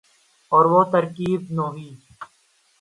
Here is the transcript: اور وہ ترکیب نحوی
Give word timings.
اور 0.51 0.65
وہ 0.71 0.81
ترکیب 0.93 1.41
نحوی 1.55 1.89